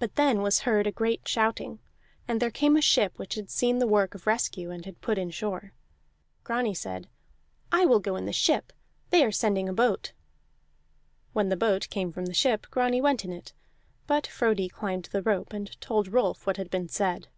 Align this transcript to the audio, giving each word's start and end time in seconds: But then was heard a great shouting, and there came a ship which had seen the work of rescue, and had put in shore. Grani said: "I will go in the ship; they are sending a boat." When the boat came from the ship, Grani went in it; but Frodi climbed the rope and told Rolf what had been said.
But 0.00 0.16
then 0.16 0.42
was 0.42 0.62
heard 0.62 0.88
a 0.88 0.90
great 0.90 1.28
shouting, 1.28 1.78
and 2.26 2.42
there 2.42 2.50
came 2.50 2.76
a 2.76 2.82
ship 2.82 3.16
which 3.20 3.34
had 3.34 3.50
seen 3.50 3.78
the 3.78 3.86
work 3.86 4.16
of 4.16 4.26
rescue, 4.26 4.72
and 4.72 4.84
had 4.84 5.00
put 5.00 5.16
in 5.16 5.30
shore. 5.30 5.74
Grani 6.42 6.74
said: 6.74 7.08
"I 7.70 7.86
will 7.86 8.00
go 8.00 8.16
in 8.16 8.26
the 8.26 8.32
ship; 8.32 8.72
they 9.10 9.24
are 9.24 9.30
sending 9.30 9.68
a 9.68 9.72
boat." 9.72 10.12
When 11.34 11.50
the 11.50 11.56
boat 11.56 11.88
came 11.88 12.10
from 12.10 12.26
the 12.26 12.34
ship, 12.34 12.66
Grani 12.72 13.00
went 13.00 13.24
in 13.24 13.30
it; 13.32 13.52
but 14.08 14.26
Frodi 14.26 14.68
climbed 14.68 15.04
the 15.12 15.22
rope 15.22 15.52
and 15.52 15.80
told 15.80 16.08
Rolf 16.12 16.44
what 16.44 16.56
had 16.56 16.68
been 16.68 16.88
said. 16.88 17.28